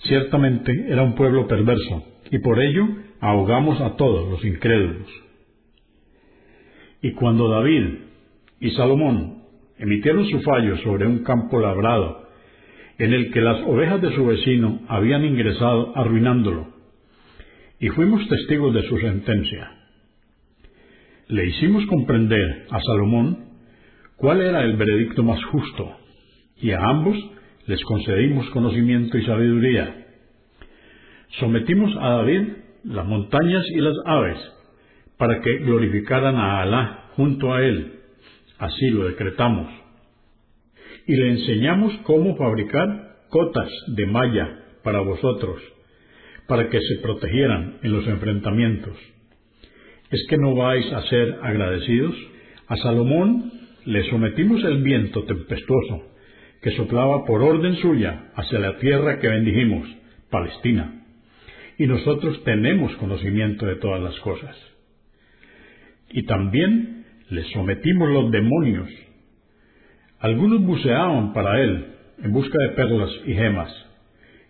Ciertamente 0.00 0.70
era 0.90 1.02
un 1.02 1.14
pueblo 1.14 1.48
perverso, 1.48 2.04
y 2.30 2.40
por 2.40 2.60
ello 2.60 2.88
ahogamos 3.20 3.80
a 3.80 3.96
todos 3.96 4.28
los 4.28 4.44
incrédulos. 4.44 5.08
Y 7.00 7.12
cuando 7.12 7.48
David 7.48 7.86
y 8.60 8.70
Salomón 8.72 9.44
emitieron 9.78 10.26
su 10.26 10.42
fallo 10.42 10.76
sobre 10.82 11.06
un 11.06 11.20
campo 11.24 11.58
labrado, 11.58 12.28
en 13.00 13.14
el 13.14 13.32
que 13.32 13.40
las 13.40 13.58
ovejas 13.62 14.02
de 14.02 14.14
su 14.14 14.26
vecino 14.26 14.80
habían 14.86 15.24
ingresado 15.24 15.96
arruinándolo, 15.96 16.68
y 17.80 17.88
fuimos 17.88 18.28
testigos 18.28 18.74
de 18.74 18.82
su 18.88 18.98
sentencia. 18.98 19.72
Le 21.28 21.46
hicimos 21.46 21.86
comprender 21.86 22.66
a 22.70 22.78
Salomón 22.78 23.46
cuál 24.16 24.42
era 24.42 24.62
el 24.64 24.76
veredicto 24.76 25.22
más 25.22 25.42
justo, 25.46 25.96
y 26.60 26.72
a 26.72 26.78
ambos 26.78 27.16
les 27.66 27.82
concedimos 27.84 28.50
conocimiento 28.50 29.16
y 29.16 29.24
sabiduría. 29.24 30.06
Sometimos 31.38 31.96
a 31.98 32.16
David 32.16 32.48
las 32.84 33.06
montañas 33.06 33.64
y 33.74 33.80
las 33.80 33.96
aves, 34.04 34.36
para 35.16 35.40
que 35.40 35.56
glorificaran 35.60 36.36
a 36.36 36.60
Alá 36.60 37.04
junto 37.16 37.54
a 37.54 37.62
él. 37.62 37.92
Así 38.58 38.90
lo 38.90 39.04
decretamos 39.04 39.79
y 41.10 41.16
le 41.16 41.28
enseñamos 41.28 41.92
cómo 42.04 42.36
fabricar 42.36 43.16
cotas 43.30 43.68
de 43.88 44.06
malla 44.06 44.60
para 44.84 45.00
vosotros, 45.00 45.60
para 46.46 46.68
que 46.68 46.78
se 46.80 47.02
protegieran 47.02 47.78
en 47.82 47.92
los 47.92 48.06
enfrentamientos. 48.06 48.96
¿Es 50.12 50.24
que 50.28 50.38
no 50.38 50.54
vais 50.54 50.86
a 50.92 51.02
ser 51.08 51.36
agradecidos? 51.42 52.14
A 52.68 52.76
Salomón 52.76 53.50
le 53.86 54.08
sometimos 54.08 54.62
el 54.62 54.84
viento 54.84 55.24
tempestuoso, 55.24 56.12
que 56.62 56.70
soplaba 56.76 57.24
por 57.24 57.42
orden 57.42 57.74
suya 57.78 58.30
hacia 58.36 58.60
la 58.60 58.78
tierra 58.78 59.18
que 59.18 59.26
bendijimos, 59.26 59.88
Palestina. 60.30 61.06
Y 61.76 61.88
nosotros 61.88 62.40
tenemos 62.44 62.94
conocimiento 62.98 63.66
de 63.66 63.74
todas 63.74 64.00
las 64.00 64.16
cosas. 64.20 64.56
Y 66.12 66.22
también 66.22 67.04
le 67.30 67.42
sometimos 67.52 68.10
los 68.10 68.30
demonios, 68.30 68.88
algunos 70.20 70.60
buceaban 70.60 71.32
para 71.32 71.60
él 71.60 71.86
en 72.22 72.32
busca 72.32 72.56
de 72.58 72.74
perlas 72.74 73.10
y 73.26 73.32
gemas, 73.32 73.72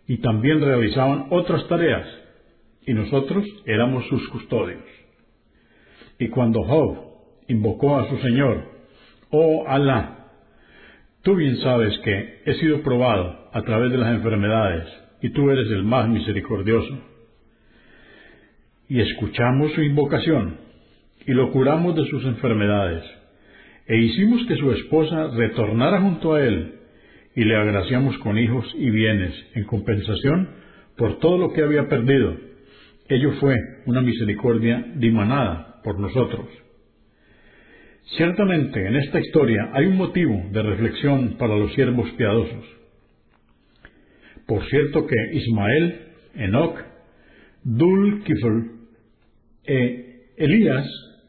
y 0.09 0.19
también 0.19 0.61
realizaban 0.61 1.27
otras 1.31 1.67
tareas, 1.69 2.07
y 2.85 2.93
nosotros 2.93 3.45
éramos 3.67 4.05
sus 4.09 4.29
custodios. 4.31 4.83
Y 6.19 6.29
cuando 6.29 6.65
Job 6.65 6.99
invocó 7.47 7.99
a 7.99 8.09
su 8.09 8.19
Señor, 8.19 8.65
oh 9.31 9.65
Alá, 9.69 10.27
tú 11.23 11.37
bien 11.37 11.57
sabes 11.59 11.97
que 12.01 12.43
he 12.45 12.55
sido 12.55 12.83
probado 12.83 13.49
a 13.53 13.63
través 13.63 13.93
de 13.93 13.99
las 13.99 14.13
enfermedades, 14.13 14.89
y 15.23 15.31
tú 15.31 15.51
eres 15.51 15.69
el 15.71 15.85
más 15.85 16.09
misericordioso. 16.09 16.99
Y 18.89 19.01
escuchamos 19.01 19.71
su 19.75 19.83
invocación, 19.83 20.57
y 21.27 21.33
lo 21.33 21.53
curamos 21.53 21.95
de 21.95 22.07
sus 22.07 22.25
enfermedades 22.25 23.20
e 23.90 23.96
hicimos 23.96 24.46
que 24.46 24.55
su 24.55 24.70
esposa 24.70 25.33
retornara 25.35 26.00
junto 26.00 26.35
a 26.35 26.46
él, 26.46 26.74
y 27.35 27.42
le 27.42 27.57
agraciamos 27.57 28.16
con 28.18 28.38
hijos 28.38 28.64
y 28.79 28.88
bienes 28.88 29.35
en 29.57 29.64
compensación 29.64 30.48
por 30.96 31.18
todo 31.18 31.38
lo 31.38 31.53
que 31.53 31.62
había 31.62 31.88
perdido. 31.88 32.37
Ello 33.09 33.33
fue 33.40 33.57
una 33.87 34.00
misericordia 34.00 34.92
dimanada 34.94 35.81
por 35.83 35.98
nosotros. 35.98 36.46
Ciertamente 38.16 38.87
en 38.87 38.94
esta 38.94 39.18
historia 39.18 39.70
hay 39.72 39.87
un 39.87 39.96
motivo 39.96 40.40
de 40.53 40.62
reflexión 40.62 41.37
para 41.37 41.57
los 41.57 41.74
siervos 41.74 42.09
piadosos. 42.12 42.64
Por 44.46 44.64
cierto 44.66 45.05
que 45.05 45.16
Ismael, 45.33 46.00
Enoch, 46.37 46.79
Dul 47.64 48.22
Kifl 48.22 48.61
e 49.64 50.26
Elías 50.37 50.88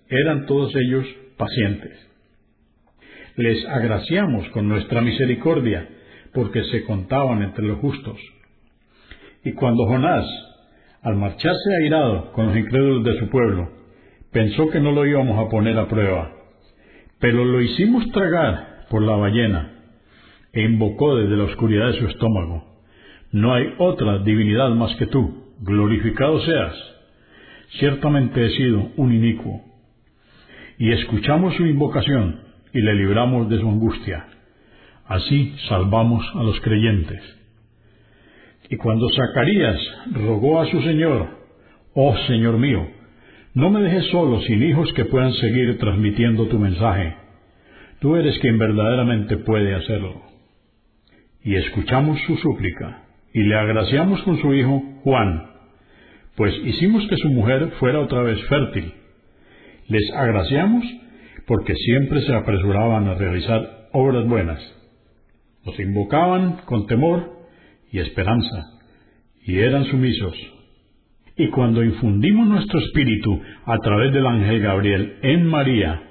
eran 0.10 0.46
todos 0.46 0.76
ellos 0.76 1.08
pacientes 1.38 2.11
les 3.36 3.66
agraciamos 3.68 4.48
con 4.50 4.68
nuestra 4.68 5.02
misericordia, 5.02 5.88
porque 6.34 6.64
se 6.66 6.84
contaban 6.86 7.42
entre 7.42 7.66
los 7.66 7.80
justos. 7.80 8.18
Y 9.44 9.54
cuando 9.54 9.86
Jonás, 9.86 10.26
al 11.02 11.16
marcharse 11.16 11.76
airado 11.84 12.32
con 12.34 12.48
los 12.48 12.58
incrédulos 12.58 13.04
de 13.04 13.20
su 13.20 13.30
pueblo, 13.30 13.70
pensó 14.32 14.70
que 14.70 14.80
no 14.80 14.92
lo 14.92 15.06
íbamos 15.06 15.40
a 15.40 15.50
poner 15.50 15.78
a 15.78 15.88
prueba, 15.88 16.32
pero 17.20 17.44
lo 17.44 17.62
hicimos 17.62 18.10
tragar 18.12 18.86
por 18.90 19.02
la 19.02 19.16
ballena, 19.16 19.72
e 20.54 20.62
invocó 20.64 21.16
desde 21.16 21.38
la 21.38 21.46
oscuridad 21.46 21.88
de 21.88 22.00
su 22.00 22.08
estómago, 22.08 22.72
no 23.32 23.54
hay 23.54 23.74
otra 23.78 24.20
divinidad 24.20 24.70
más 24.72 24.94
que 24.98 25.06
tú, 25.08 25.54
glorificado 25.62 26.42
seas. 26.42 26.76
Ciertamente 27.80 28.46
he 28.46 28.50
sido 28.50 28.92
un 28.98 29.14
inicuo. 29.14 29.62
Y 30.78 30.92
escuchamos 30.92 31.56
su 31.56 31.66
invocación, 31.66 32.42
y 32.74 32.82
le 32.82 32.96
libramos 32.96 33.50
de 33.50 33.60
su 33.60 33.68
angustia. 33.68 34.26
Así 35.08 35.56
salvamos 35.68 36.26
a 36.36 36.44
los 36.44 36.60
creyentes. 36.62 37.22
Y 38.70 38.78
cuando 38.78 39.08
Zacarías 39.10 39.80
rogó 40.14 40.62
a 40.62 40.66
su 40.68 40.82
Señor, 40.82 41.28
Oh 41.94 42.16
Señor 42.28 42.58
mío, 42.58 42.88
no 43.54 43.70
me 43.70 43.82
dejes 43.82 44.06
solo 44.12 44.40
sin 44.42 44.64
hijos 44.64 44.94
que 44.94 45.04
puedan 45.04 45.34
seguir 45.34 45.78
transmitiendo 45.78 46.48
tu 46.48 46.58
mensaje. 46.58 47.16
Tú 48.00 48.16
eres 48.16 48.40
quien 48.40 48.58
verdaderamente 48.58 49.36
puede 49.38 49.76
hacerlo. 49.76 50.22
Y 51.44 51.56
escuchamos 51.56 52.18
su 52.26 52.38
súplica, 52.38 53.04
y 53.34 53.42
le 53.44 53.56
agraciamos 53.56 54.22
con 54.24 54.40
su 54.42 54.54
hijo 54.54 54.82
Juan, 55.04 55.48
pues 56.36 56.56
hicimos 56.64 57.06
que 57.08 57.18
su 57.18 57.30
mujer 57.30 57.72
fuera 57.80 58.00
otra 58.00 58.22
vez 58.22 58.42
fértil. 58.48 58.94
Les 59.90 60.10
agraciamos 60.14 60.86
porque 61.48 61.76
siempre 61.76 62.22
se 62.22 62.34
apresuraban 62.34 63.08
a 63.08 63.16
realizar 63.16 63.90
obras 63.92 64.28
buenas. 64.28 64.60
Los 65.66 65.80
invocaban 65.80 66.62
con 66.66 66.88
temor 66.88 67.42
y 67.92 68.00
esperanza, 68.00 68.80
y 69.46 69.60
eran 69.60 69.86
sumisos. 69.86 70.34
Y 71.38 71.48
cuando 71.50 71.84
infundimos 71.84 72.48
nuestro 72.48 72.80
espíritu 72.80 73.42
a 73.66 73.78
través 73.78 74.14
del 74.14 74.26
ángel 74.26 74.62
Gabriel 74.62 75.18
en 75.22 75.46
María, 75.46 76.02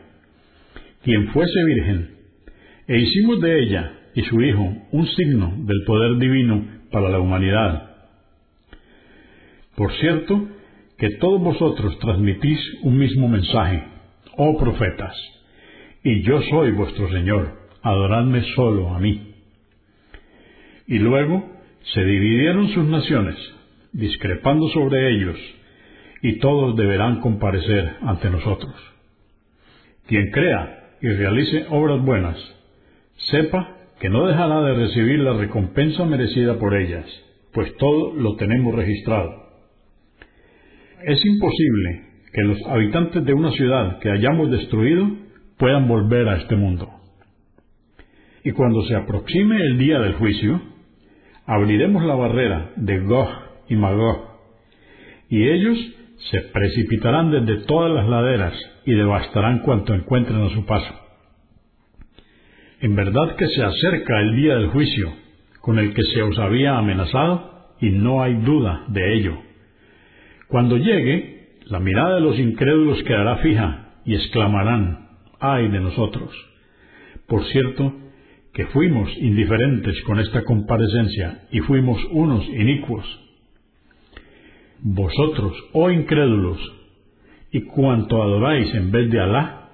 quien 1.03 1.29
fuese 1.29 1.65
virgen, 1.65 2.11
e 2.87 2.99
hicimos 2.99 3.41
de 3.41 3.63
ella 3.63 3.93
y 4.15 4.23
su 4.23 4.41
Hijo 4.43 4.73
un 4.91 5.07
signo 5.07 5.55
del 5.59 5.85
poder 5.87 6.19
divino 6.19 6.65
para 6.91 7.09
la 7.09 7.21
humanidad. 7.21 7.91
Por 9.77 9.93
cierto, 9.95 10.49
que 10.99 11.11
todos 11.17 11.41
vosotros 11.41 11.99
transmitís 12.01 12.59
un 12.83 12.99
mismo 12.99 13.29
mensaje, 13.29 13.83
oh 14.43 14.57
profetas, 14.57 15.15
y 16.03 16.23
yo 16.23 16.41
soy 16.49 16.71
vuestro 16.71 17.11
Señor, 17.11 17.59
adoradme 17.83 18.43
solo 18.55 18.89
a 18.89 18.99
mí. 18.99 19.35
Y 20.87 20.99
luego 20.99 21.47
se 21.93 22.03
dividieron 22.03 22.69
sus 22.71 22.87
naciones, 22.87 23.37
discrepando 23.93 24.67
sobre 24.71 25.15
ellos, 25.15 25.37
y 26.23 26.39
todos 26.39 26.75
deberán 26.75 27.21
comparecer 27.21 27.97
ante 28.01 28.31
nosotros. 28.31 28.75
Quien 30.07 30.31
crea 30.31 30.97
y 31.03 31.09
realice 31.09 31.67
obras 31.69 32.03
buenas, 32.03 32.39
sepa 33.31 33.77
que 34.01 34.09
no 34.09 34.27
dejará 34.27 34.63
de 34.63 34.75
recibir 34.75 35.21
la 35.21 35.35
recompensa 35.35 36.07
merecida 36.07 36.59
por 36.59 36.75
ellas, 36.75 37.05
pues 37.53 37.77
todo 37.77 38.15
lo 38.15 38.37
tenemos 38.37 38.75
registrado. 38.75 39.51
Es 41.05 41.23
imposible 41.27 42.10
que 42.33 42.43
los 42.43 42.59
habitantes 42.67 43.25
de 43.25 43.35
una 43.35 43.51
ciudad 43.53 43.99
que 43.99 44.11
hayamos 44.11 44.51
destruido 44.51 45.09
puedan 45.59 45.89
volver 45.89 46.29
a 46.29 46.37
este 46.37 46.57
mundo. 46.57 46.89
Y 48.45 48.53
cuando 48.53 48.83
se 48.83 48.95
aproxime 48.95 49.57
el 49.63 49.79
día 49.79 49.99
del 49.99 50.15
juicio, 50.15 50.61
abriremos 51.47 52.05
la 52.05 52.15
barrera 52.15 52.71
de 52.77 53.01
Gog 53.01 53.29
y 53.69 53.77
Magog, 53.77 54.31
y 55.29 55.49
ellos 55.49 55.79
se 56.31 56.41
precipitarán 56.41 57.31
desde 57.31 57.65
todas 57.65 57.93
las 57.93 58.09
laderas 58.09 58.55
y 58.85 58.93
devastarán 58.93 59.61
cuanto 59.61 59.95
encuentren 59.95 60.43
a 60.43 60.51
su 60.51 60.65
paso. 60.67 60.95
En 62.81 62.95
verdad 62.95 63.37
que 63.37 63.47
se 63.49 63.63
acerca 63.63 64.21
el 64.21 64.37
día 64.37 64.55
del 64.55 64.69
juicio, 64.69 65.13
con 65.61 65.79
el 65.79 65.93
que 65.93 66.03
se 66.03 66.23
os 66.23 66.39
había 66.39 66.79
amenazado, 66.79 67.51
y 67.81 67.91
no 67.91 68.23
hay 68.23 68.35
duda 68.35 68.85
de 68.89 69.15
ello. 69.15 69.39
Cuando 70.49 70.77
llegue, 70.77 71.40
la 71.71 71.79
mirada 71.79 72.17
de 72.17 72.21
los 72.21 72.39
incrédulos 72.39 73.01
quedará 73.05 73.37
fija 73.37 73.95
y 74.05 74.15
exclamarán, 74.17 75.09
ay 75.39 75.69
de 75.69 75.79
nosotros. 75.79 76.31
Por 77.29 77.45
cierto, 77.45 77.95
que 78.53 78.67
fuimos 78.67 79.09
indiferentes 79.19 80.03
con 80.03 80.19
esta 80.19 80.43
comparecencia 80.43 81.47
y 81.53 81.61
fuimos 81.61 82.05
unos 82.11 82.45
inicuos. 82.49 83.07
Vosotros, 84.81 85.53
oh 85.73 85.91
incrédulos, 85.91 86.59
y 87.53 87.61
cuanto 87.63 88.21
adoráis 88.21 88.75
en 88.75 88.91
vez 88.91 89.09
de 89.11 89.21
Alá, 89.21 89.71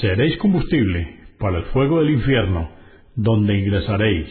seréis 0.00 0.38
combustible 0.38 1.20
para 1.38 1.58
el 1.58 1.64
fuego 1.64 2.00
del 2.00 2.10
infierno, 2.10 2.70
donde 3.16 3.58
ingresaréis. 3.58 4.28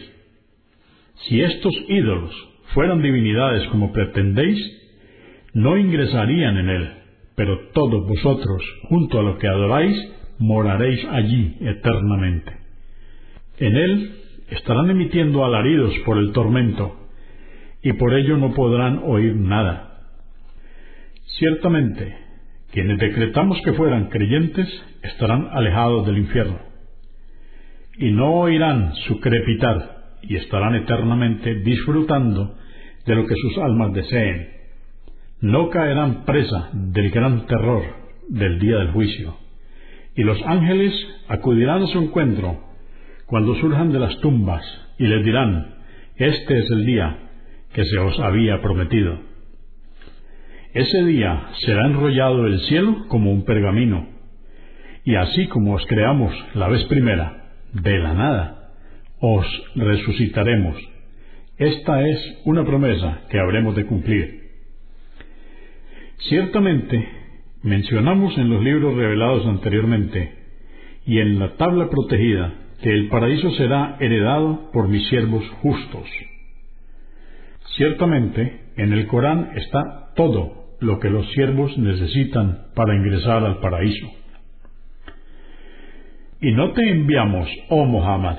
Si 1.28 1.40
estos 1.40 1.74
ídolos 1.88 2.34
fueran 2.74 3.02
divinidades 3.02 3.68
como 3.68 3.92
pretendéis, 3.92 4.58
no 5.52 5.76
ingresarían 5.78 6.58
en 6.58 6.68
él, 6.68 7.03
pero 7.34 7.68
todos 7.72 8.06
vosotros, 8.06 8.62
junto 8.88 9.18
a 9.18 9.22
lo 9.22 9.38
que 9.38 9.48
adoráis, 9.48 9.96
moraréis 10.38 11.04
allí 11.10 11.56
eternamente. 11.60 12.52
En 13.58 13.76
él 13.76 14.16
estarán 14.50 14.90
emitiendo 14.90 15.44
alaridos 15.44 15.92
por 16.04 16.18
el 16.18 16.32
tormento, 16.32 16.96
y 17.82 17.92
por 17.94 18.14
ello 18.14 18.36
no 18.36 18.52
podrán 18.54 19.00
oír 19.04 19.34
nada. 19.36 20.00
Ciertamente, 21.38 22.16
quienes 22.72 22.98
decretamos 22.98 23.60
que 23.64 23.72
fueran 23.72 24.08
creyentes 24.08 24.68
estarán 25.02 25.48
alejados 25.52 26.06
del 26.06 26.18
infierno, 26.18 26.58
y 27.98 28.10
no 28.10 28.32
oirán 28.34 28.94
su 29.06 29.20
crepitar, 29.20 30.16
y 30.22 30.36
estarán 30.36 30.74
eternamente 30.74 31.54
disfrutando 31.56 32.56
de 33.06 33.14
lo 33.14 33.26
que 33.26 33.34
sus 33.34 33.58
almas 33.58 33.92
deseen. 33.92 34.53
No 35.40 35.70
caerán 35.70 36.24
presa 36.24 36.70
del 36.72 37.10
gran 37.10 37.46
terror 37.46 37.82
del 38.28 38.58
día 38.58 38.78
del 38.78 38.92
juicio, 38.92 39.36
y 40.16 40.22
los 40.22 40.40
ángeles 40.46 40.92
acudirán 41.28 41.82
a 41.82 41.86
su 41.88 41.98
encuentro 41.98 42.60
cuando 43.26 43.54
surjan 43.56 43.92
de 43.92 43.98
las 43.98 44.18
tumbas 44.20 44.62
y 44.98 45.06
les 45.06 45.24
dirán, 45.24 45.74
este 46.16 46.58
es 46.58 46.70
el 46.70 46.86
día 46.86 47.18
que 47.72 47.84
se 47.84 47.98
os 47.98 48.18
había 48.20 48.62
prometido. 48.62 49.18
Ese 50.72 51.04
día 51.04 51.48
será 51.64 51.86
enrollado 51.86 52.46
el 52.46 52.60
cielo 52.60 53.06
como 53.08 53.32
un 53.32 53.44
pergamino, 53.44 54.08
y 55.04 55.16
así 55.16 55.46
como 55.48 55.74
os 55.74 55.84
creamos 55.86 56.32
la 56.54 56.68
vez 56.68 56.84
primera, 56.84 57.50
de 57.72 57.98
la 57.98 58.14
nada, 58.14 58.72
os 59.20 59.46
resucitaremos. 59.74 60.76
Esta 61.58 62.08
es 62.08 62.42
una 62.44 62.64
promesa 62.64 63.22
que 63.30 63.38
habremos 63.38 63.76
de 63.76 63.86
cumplir. 63.86 64.43
Ciertamente, 66.18 67.08
mencionamos 67.62 68.36
en 68.38 68.50
los 68.50 68.62
libros 68.62 68.94
revelados 68.94 69.46
anteriormente 69.46 70.32
y 71.06 71.18
en 71.18 71.38
la 71.38 71.56
tabla 71.56 71.88
protegida 71.90 72.54
que 72.82 72.90
el 72.90 73.08
paraíso 73.08 73.50
será 73.52 73.96
heredado 74.00 74.70
por 74.72 74.88
mis 74.88 75.06
siervos 75.08 75.48
justos. 75.62 76.08
Ciertamente, 77.76 78.60
en 78.76 78.92
el 78.92 79.06
Corán 79.06 79.50
está 79.56 80.12
todo 80.14 80.76
lo 80.80 80.98
que 81.00 81.10
los 81.10 81.30
siervos 81.32 81.76
necesitan 81.78 82.66
para 82.74 82.94
ingresar 82.94 83.44
al 83.44 83.58
paraíso. 83.58 84.06
Y 86.40 86.52
no 86.52 86.72
te 86.72 86.90
enviamos, 86.90 87.48
oh 87.70 87.84
Muhammad, 87.84 88.36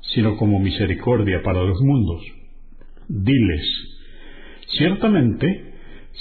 sino 0.00 0.36
como 0.36 0.58
misericordia 0.60 1.42
para 1.42 1.62
los 1.64 1.78
mundos. 1.80 2.22
Diles, 3.08 3.66
ciertamente 4.78 5.67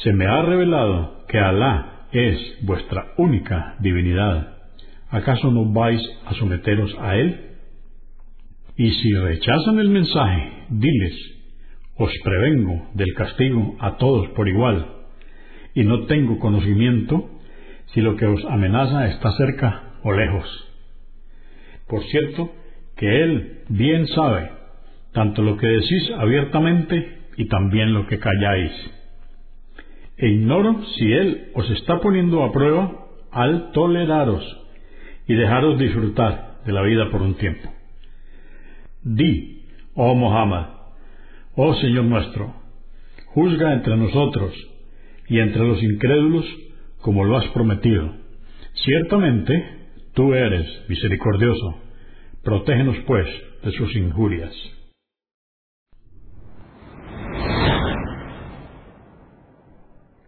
se 0.03 0.13
me 0.13 0.25
ha 0.25 0.41
revelado 0.41 1.25
que 1.27 1.39
Alá 1.39 2.07
es 2.11 2.59
vuestra 2.63 3.13
única 3.17 3.75
divinidad. 3.79 4.57
¿Acaso 5.09 5.51
no 5.51 5.71
vais 5.71 6.01
a 6.25 6.33
someteros 6.33 6.95
a 6.99 7.15
Él? 7.15 7.57
Y 8.75 8.91
si 8.91 9.13
rechazan 9.13 9.79
el 9.79 9.89
mensaje, 9.89 10.51
diles, 10.69 11.13
os 11.95 12.11
prevengo 12.23 12.89
del 12.93 13.13
castigo 13.15 13.75
a 13.79 13.97
todos 13.97 14.27
por 14.29 14.47
igual 14.47 14.85
y 15.73 15.83
no 15.83 16.05
tengo 16.05 16.39
conocimiento 16.39 17.29
si 17.93 18.01
lo 18.01 18.15
que 18.15 18.25
os 18.25 18.43
amenaza 18.45 19.07
está 19.07 19.31
cerca 19.33 19.93
o 20.03 20.11
lejos. 20.11 20.47
Por 21.87 22.03
cierto, 22.05 22.51
que 22.95 23.23
Él 23.23 23.63
bien 23.69 24.07
sabe 24.07 24.51
tanto 25.13 25.41
lo 25.41 25.57
que 25.57 25.67
decís 25.67 26.11
abiertamente 26.17 27.17
y 27.37 27.47
también 27.47 27.93
lo 27.93 28.05
que 28.05 28.19
calláis. 28.19 28.71
E 30.17 30.27
ignoro 30.27 30.83
si 30.95 31.11
Él 31.11 31.51
os 31.53 31.69
está 31.69 31.99
poniendo 31.99 32.43
a 32.43 32.51
prueba 32.51 33.07
al 33.31 33.71
toleraros 33.71 34.43
y 35.27 35.35
dejaros 35.35 35.77
disfrutar 35.77 36.61
de 36.65 36.73
la 36.73 36.81
vida 36.81 37.09
por 37.11 37.21
un 37.21 37.35
tiempo. 37.35 37.71
Di, 39.03 39.65
oh 39.93 40.15
Muhammad, 40.15 40.67
oh 41.55 41.75
Señor 41.75 42.05
nuestro, 42.05 42.53
juzga 43.27 43.73
entre 43.73 43.95
nosotros 43.95 44.53
y 45.27 45.39
entre 45.39 45.67
los 45.67 45.81
incrédulos 45.83 46.45
como 47.01 47.23
lo 47.23 47.37
has 47.37 47.47
prometido. 47.49 48.11
Ciertamente 48.73 49.77
tú 50.13 50.33
eres 50.33 50.65
misericordioso. 50.87 51.77
Protégenos 52.43 52.97
pues 53.05 53.27
de 53.63 53.71
sus 53.71 53.95
injurias. 53.95 54.53